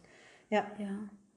[0.49, 0.89] Ja, ja.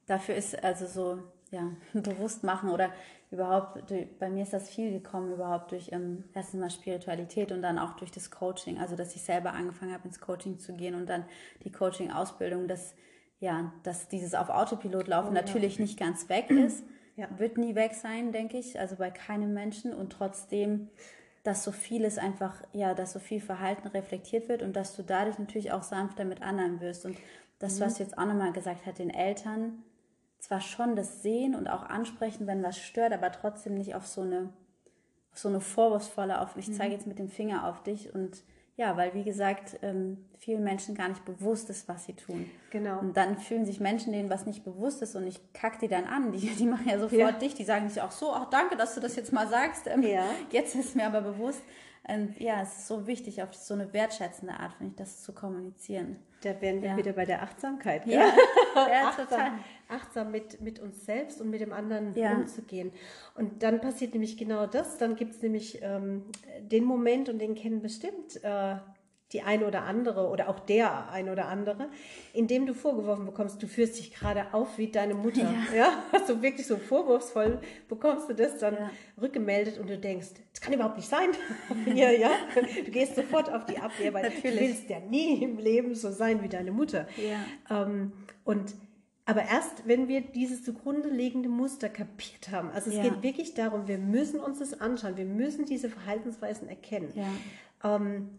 [0.06, 2.90] Dafür ist also so, ja, bewusst machen oder
[3.30, 3.82] überhaupt,
[4.18, 7.92] bei mir ist das viel gekommen, überhaupt durch ähm, erstens mal Spiritualität und dann auch
[7.96, 8.78] durch das Coaching.
[8.78, 11.24] Also, dass ich selber angefangen habe, ins Coaching zu gehen und dann
[11.64, 12.94] die Coaching-Ausbildung, dass,
[13.40, 16.84] ja, dass dieses auf Autopilot laufen natürlich nicht ganz weg ist.
[17.16, 17.28] Ja.
[17.38, 20.88] Wird nie weg sein, denke ich, also bei keinem Menschen und trotzdem,
[21.42, 25.38] dass so vieles einfach, ja, dass so viel Verhalten reflektiert wird und dass du dadurch
[25.38, 27.04] natürlich auch sanfter mit anderen wirst.
[27.04, 27.18] Und
[27.58, 29.82] das, was du jetzt auch nochmal gesagt hast, den Eltern
[30.38, 34.22] zwar schon das sehen und auch ansprechen, wenn was stört, aber trotzdem nicht auf so
[34.22, 34.52] eine,
[35.32, 38.42] auf so eine vorwurfsvolle, auf ich zeige jetzt mit dem Finger auf dich und
[38.76, 42.50] ja, weil wie gesagt, ähm, vielen Menschen gar nicht bewusst ist, was sie tun.
[42.70, 42.98] Genau.
[43.00, 46.04] Und dann fühlen sich Menschen, denen was nicht bewusst ist und ich kack die dann
[46.04, 46.32] an.
[46.32, 47.32] Die, die machen ja sofort Ja.
[47.32, 49.86] dich, die sagen sich auch so, ach danke, dass du das jetzt mal sagst.
[49.86, 50.24] Ähm, Ja.
[50.50, 51.62] Jetzt ist mir aber bewusst.
[52.08, 55.32] Und ja, es ist so wichtig, auf so eine wertschätzende Art, finde ich, das zu
[55.32, 56.16] kommunizieren.
[56.42, 56.96] Da wären wir Ja.
[56.96, 58.06] wieder bei der Achtsamkeit.
[58.06, 58.20] Ja,
[58.74, 59.50] ja achtsam, total.
[59.88, 62.32] achtsam mit, mit uns selbst und mit dem anderen Ja.
[62.36, 62.92] umzugehen.
[63.36, 64.98] Und dann passiert nämlich genau das.
[64.98, 66.24] Dann gibt es nämlich ähm,
[66.60, 68.76] den Moment, und den kennen bestimmt äh,
[69.32, 71.88] die eine oder andere oder auch der ein oder andere,
[72.32, 75.52] in dem du vorgeworfen bekommst, du führst dich gerade auf wie deine Mutter.
[75.76, 78.90] Ja, so wirklich so vorwurfsvoll bekommst du das dann Ja.
[79.20, 81.28] rückgemeldet und du denkst, das kann überhaupt nicht sein.
[81.94, 82.30] ja, ja.
[82.84, 84.42] Du gehst sofort auf die Abwehr, weil Natürlich.
[84.54, 87.06] du willst ja nie im Leben so sein wie deine Mutter.
[87.16, 87.84] Ja.
[87.84, 88.12] Ähm,
[88.44, 88.74] und
[89.24, 93.02] aber erst, wenn wir dieses zugrunde liegende Muster kapiert haben, also es Ja.
[93.04, 97.96] geht wirklich darum, wir müssen uns das anschauen, wir müssen diese Verhaltensweisen erkennen, Ja.
[97.96, 98.38] ähm,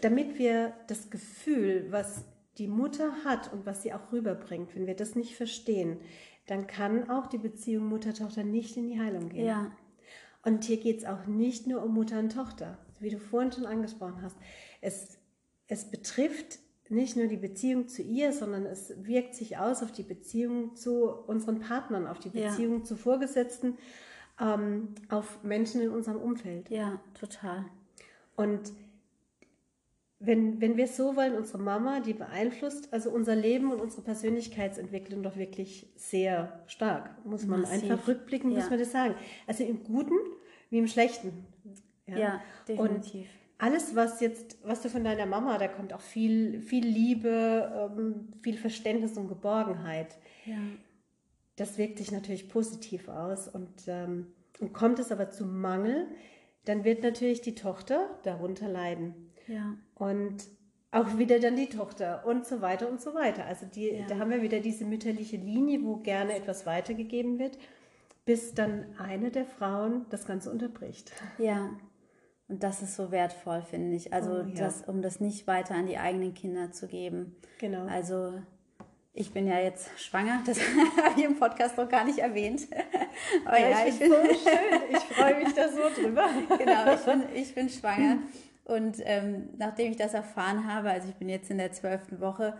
[0.00, 2.24] damit wir das Gefühl, was
[2.58, 5.98] die Mutter hat und was sie auch rüberbringt, wenn wir das nicht verstehen,
[6.46, 9.46] dann kann auch die Beziehung Mutter-Tochter nicht in die Heilung gehen.
[9.46, 9.72] Ja.
[10.44, 13.66] Und hier geht es auch nicht nur um Mutter und Tochter, wie du vorhin schon
[13.66, 14.36] angesprochen hast.
[14.80, 15.18] Es,
[15.66, 20.04] es betrifft nicht nur die Beziehung zu ihr, sondern es wirkt sich aus auf die
[20.04, 22.48] Beziehung zu unseren Partnern, auf die Ja.
[22.48, 23.76] Beziehung zu Vorgesetzten,
[24.40, 26.70] ähm, auf Menschen in unserem Umfeld.
[26.70, 27.64] Ja, total.
[28.36, 28.72] Und
[30.18, 34.02] wenn, wenn wir es so wollen, unsere Mama, die beeinflusst also unser Leben und unsere
[34.02, 37.90] Persönlichkeitsentwicklung doch wirklich sehr stark, muss man Massiv.
[37.90, 38.70] einfach rückblicken, muss Ja.
[38.70, 39.14] man das sagen.
[39.46, 40.14] Also im Guten
[40.70, 41.44] wie im Schlechten.
[42.06, 43.26] Ja, definitiv.
[43.58, 48.28] Alles, was jetzt, was du von deiner Mama, da kommt auch viel, viel Liebe, ähm,
[48.42, 50.16] viel Verständnis und Geborgenheit.
[50.44, 50.56] Ja.
[51.56, 53.48] Das wirkt sich natürlich positiv aus.
[53.48, 54.26] Und, ähm,
[54.60, 56.06] und kommt es aber zu Mangel,
[56.66, 59.14] dann wird natürlich die Tochter darunter leiden.
[59.48, 59.74] Ja.
[59.94, 60.44] Und
[60.90, 63.44] auch wieder dann die Tochter und so weiter und so weiter.
[63.46, 64.06] Also die, Ja.
[64.06, 67.58] da haben wir wieder diese mütterliche Linie, wo gerne etwas weitergegeben wird,
[68.24, 71.12] bis dann eine der Frauen das Ganze unterbricht.
[71.38, 71.70] Ja.
[72.48, 74.12] Und das ist so wertvoll, finde ich.
[74.12, 74.54] Also, Oh, ja.
[74.54, 77.34] das, um das nicht weiter an die eigenen Kinder zu geben.
[77.58, 77.86] Genau.
[77.86, 78.34] Also,
[79.12, 80.58] ich bin ja jetzt schwanger, das
[81.02, 82.68] habe ich im Podcast noch gar nicht erwähnt.
[83.44, 84.80] Aber ja, ich bin, so schön.
[84.90, 86.28] Ich freue mich da so drüber.
[86.58, 88.18] genau, ich bin, ich bin schwanger.
[88.66, 92.54] Und ähm, nachdem ich das erfahren habe, also ich bin jetzt in der zwölften Woche,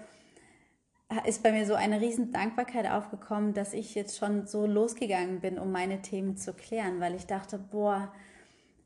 [1.25, 5.59] ist bei mir so eine riesen Dankbarkeit aufgekommen, dass ich jetzt schon so losgegangen bin,
[5.59, 8.13] um meine Themen zu klären, weil ich dachte, boah,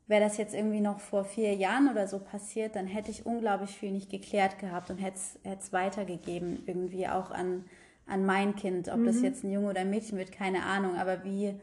[0.07, 3.71] wäre das jetzt irgendwie noch vor vier Jahren oder so passiert, dann hätte ich unglaublich
[3.71, 7.65] viel nicht geklärt gehabt und hätte es weitergegeben, irgendwie auch an,
[8.07, 11.23] an mein Kind, ob das jetzt ein Junge oder ein Mädchen wird, keine Ahnung, aber
[11.23, 11.55] wie,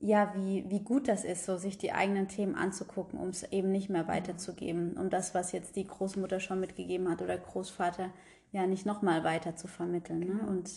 [0.00, 3.72] ja, wie, wie gut das ist, so sich die eigenen Themen anzugucken, um es eben
[3.72, 8.10] nicht mehr weiterzugeben, um das, was jetzt die Großmutter schon mitgegeben hat oder Großvater,
[8.52, 10.20] ja nicht nochmal weiter zu vermitteln.
[10.20, 10.46] Ne?
[10.46, 10.70] Und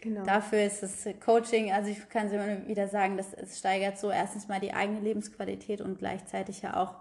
[0.00, 0.22] Genau.
[0.22, 4.10] dafür ist das Coaching, also ich kann es immer wieder sagen, dass es steigert so
[4.10, 6.96] erstens mal die eigene Lebensqualität und gleichzeitig ja auch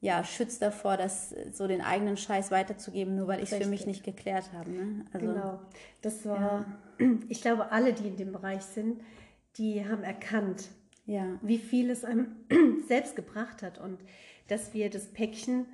[0.00, 3.86] ja, schützt davor, das so den eigenen Scheiß weiterzugeben, nur weil ich es für mich
[3.86, 4.70] nicht geklärt habe.
[4.70, 5.04] Ne?
[5.12, 5.60] Also, Genau.
[6.02, 6.66] Das war,
[7.28, 9.00] ich glaube, alle, die in dem Bereich sind,
[9.56, 10.68] die haben erkannt,
[11.06, 12.28] ja, wie viel es einem
[12.88, 13.98] selbst gebracht hat und
[14.48, 15.66] dass wir das Päckchen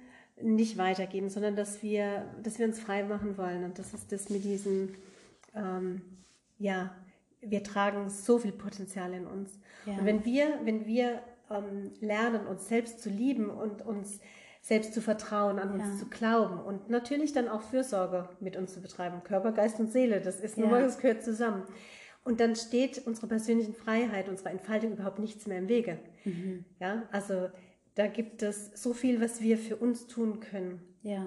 [0.42, 3.64] nicht weitergeben, sondern dass wir, dass wir uns frei machen wollen.
[3.64, 4.94] Und das ist das mit diesem,
[5.54, 6.00] ähm,
[6.58, 6.94] ja,
[7.42, 9.58] wir tragen so viel Potenzial in uns.
[9.86, 9.94] Ja.
[9.98, 14.20] Und wenn wir, wenn wir ähm, lernen, uns selbst zu lieben und uns
[14.62, 15.96] selbst zu vertrauen, an uns Ja.
[15.98, 20.20] zu glauben und natürlich dann auch Fürsorge mit uns zu betreiben, Körper, Geist und Seele,
[20.20, 20.66] das ist Ja.
[20.66, 21.62] mal, das gehört zusammen.
[22.24, 25.98] Und dann steht unserer persönlichen Freiheit, unserer Entfaltung überhaupt nichts mehr im Wege.
[26.24, 26.64] Mhm.
[26.78, 27.48] Ja, also
[27.94, 30.80] da gibt es so viel, was wir für uns tun können.
[31.02, 31.26] ja,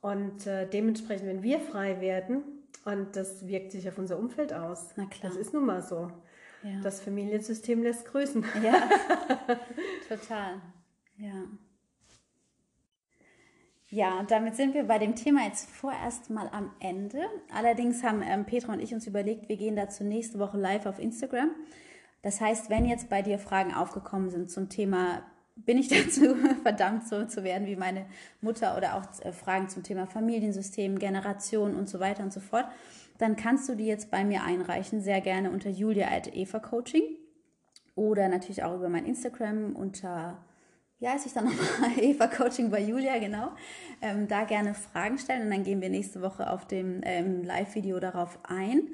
[0.00, 2.42] Und äh, dementsprechend, wenn wir frei werden,
[2.86, 4.88] und das wirkt sich auf unser Umfeld aus.
[4.96, 5.30] Na klar.
[5.30, 6.10] Das ist nun mal so.
[6.62, 6.80] ja.
[6.82, 8.42] Das Familiensystem lässt grüßen.
[8.64, 8.88] Ja,
[10.08, 10.60] total.
[11.18, 11.44] Ja.
[13.92, 17.26] Ja, und damit sind wir bei dem Thema jetzt vorerst mal am Ende.
[17.52, 21.00] Allerdings haben ähm, Petra und ich uns überlegt, wir gehen dazu nächste Woche live auf
[21.00, 21.50] Instagram.
[22.22, 25.24] Das heißt, wenn jetzt bei dir Fragen aufgekommen sind zum Thema,
[25.56, 28.06] bin ich dazu verdammt so zu werden wie meine
[28.40, 32.66] Mutter oder auch äh, Fragen zum Thema Familiensystem, Generation und so weiter und so fort,
[33.18, 37.02] dann kannst du die jetzt bei mir einreichen, sehr gerne unter julia at Eva Coaching
[37.96, 40.38] oder natürlich auch über mein Instagram unter,
[41.00, 41.98] wie heißt ich dann nochmal?
[42.00, 43.50] Eva Coaching bei Julia, genau.
[44.00, 47.98] Ähm, da gerne Fragen stellen und dann gehen wir nächste Woche auf dem ähm, Live-Video
[47.98, 48.88] darauf ein.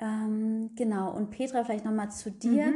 [0.00, 2.72] Ähm, genau, und Petra, vielleicht nochmal zu dir.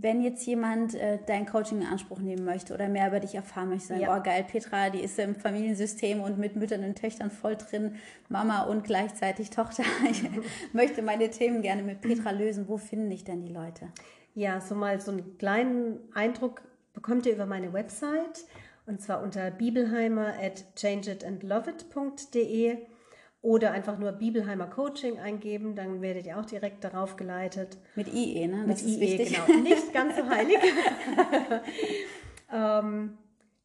[0.00, 3.68] wenn jetzt jemand äh, dein Coaching in Anspruch nehmen möchte oder mehr über dich erfahren
[3.68, 4.16] möchte, sagen, ja.
[4.16, 7.96] oh geil, Petra, die ist im Familiensystem und mit Müttern und Töchtern voll drin,
[8.28, 9.82] Mama und gleichzeitig Tochter.
[10.08, 10.22] Ich
[10.72, 12.68] möchte meine Themen gerne mit Petra lösen.
[12.68, 13.88] Wo finden dich denn die Leute?
[14.36, 16.62] Ja, so mal so einen kleinen Eindruck
[16.98, 18.44] bekommt ihr über meine Website
[18.86, 22.78] und zwar unter bibelheimer at changeitandloveit.de
[23.40, 27.78] oder einfach nur Bibelheimer Coaching eingeben, dann werdet ihr auch direkt darauf geleitet.
[27.94, 28.64] Mit IE, ne?
[28.66, 29.40] Das Mit IE, wichtig.
[29.46, 29.60] genau.
[29.60, 30.58] Nicht ganz so heilig.
[32.52, 33.16] ähm,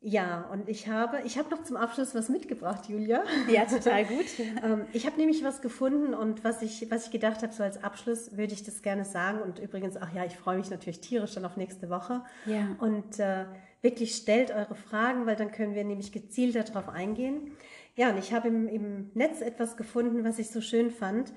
[0.05, 3.23] ja, und ich habe, ich habe noch zum Abschluss was mitgebracht, Julia.
[3.49, 4.25] Ja, total gut.
[4.61, 7.81] ähm, ich habe nämlich was gefunden und was ich, was ich gedacht habe, so als
[7.81, 9.41] Abschluss würde ich das gerne sagen.
[9.41, 12.21] Und übrigens, ach ja, ich freue mich natürlich tierisch dann auf nächste Woche.
[12.45, 12.75] Ja.
[12.79, 13.45] Und äh,
[13.81, 17.51] wirklich stellt eure Fragen, weil dann können wir nämlich gezielt darauf eingehen.
[17.95, 21.31] Ja, und ich habe im, im Netz etwas gefunden, was ich so schön fand.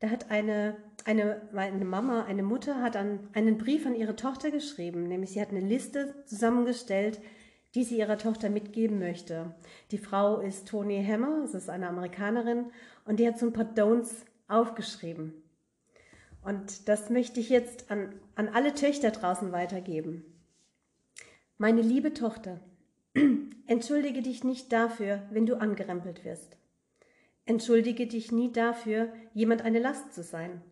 [0.00, 4.50] Da hat eine, eine, eine Mama, eine Mutter hat an, einen Brief an ihre Tochter
[4.50, 7.20] geschrieben, nämlich sie hat eine Liste zusammengestellt,
[7.74, 9.54] die sie ihrer Tochter mitgeben möchte.
[9.90, 12.66] Die Frau ist Toni Hammer, es ist eine Amerikanerin,
[13.04, 14.10] und die hat so ein paar Don'ts
[14.48, 15.34] aufgeschrieben.
[16.42, 20.24] Und das möchte ich jetzt an, an alle Töchter draußen weitergeben.
[21.58, 22.60] Meine liebe Tochter,
[23.66, 26.56] Entschuldige dich nicht dafür, wenn du angerempelt wirst.
[27.44, 30.62] Entschuldige dich nie dafür, jemand eine Last zu sein.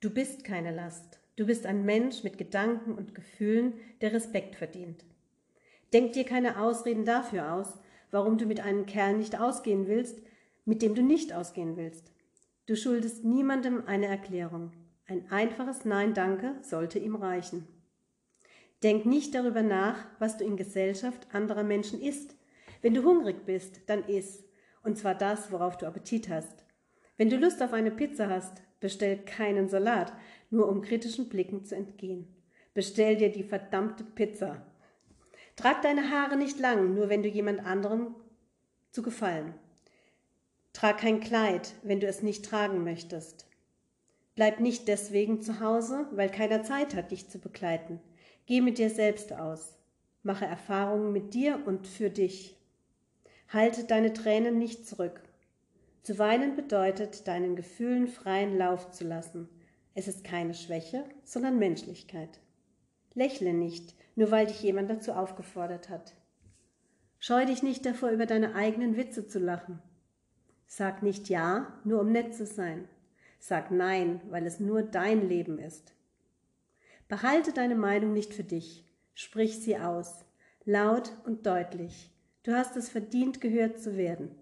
[0.00, 1.20] Du bist keine Last.
[1.36, 5.04] Du bist ein Mensch mit Gedanken und Gefühlen, der Respekt verdient.
[5.92, 7.78] Denk dir keine Ausreden dafür aus,
[8.10, 10.22] warum du mit einem Kerl nicht ausgehen willst,
[10.64, 12.12] mit dem du nicht ausgehen willst.
[12.66, 14.72] Du schuldest niemandem eine Erklärung.
[15.06, 17.66] Ein einfaches Nein Danke sollte ihm reichen.
[18.82, 22.36] Denk nicht darüber nach, was du in Gesellschaft anderer Menschen isst.
[22.80, 24.44] Wenn du hungrig bist, dann iss.
[24.82, 26.64] Und zwar das, worauf du Appetit hast.
[27.16, 30.12] Wenn du Lust auf eine Pizza hast, bestell keinen Salat,
[30.50, 32.34] nur um kritischen Blicken zu entgehen.
[32.74, 34.66] Bestell dir die verdammte Pizza.
[35.56, 38.14] Trag deine Haare nicht lang, nur wenn du jemand anderem
[38.90, 39.54] zu gefallen.
[40.72, 43.46] Trag kein Kleid, wenn du es nicht tragen möchtest.
[44.34, 48.00] Bleib nicht deswegen zu Hause, weil keiner Zeit hat, dich zu begleiten.
[48.46, 49.76] Geh mit dir selbst aus.
[50.22, 52.56] Mache Erfahrungen mit dir und für dich.
[53.48, 55.20] Halte deine Tränen nicht zurück.
[56.02, 59.48] Zu weinen bedeutet, deinen Gefühlen freien Lauf zu lassen.
[59.94, 62.40] Es ist keine Schwäche, sondern Menschlichkeit.
[63.14, 66.14] Lächle nicht, nur weil dich jemand dazu aufgefordert hat.
[67.18, 69.80] Scheu dich nicht davor, über deine eigenen Witze zu lachen.
[70.66, 72.88] Sag nicht Ja, nur um nett zu sein.
[73.38, 75.94] Sag Nein, weil es nur dein Leben ist.
[77.08, 78.84] Behalte deine Meinung nicht für dich.
[79.14, 80.24] Sprich sie aus,
[80.64, 82.10] laut und deutlich.
[82.42, 84.34] Du hast es verdient, gehört zu werden.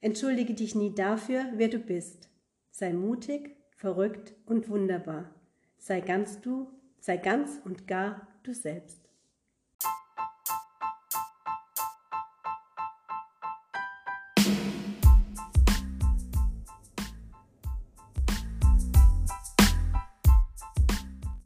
[0.00, 2.28] Entschuldige dich nie dafür, wer du bist.
[2.70, 5.30] Sei mutig, verrückt und wunderbar.
[5.78, 6.68] Sei ganz du,
[7.00, 9.05] sei ganz und gar du selbst.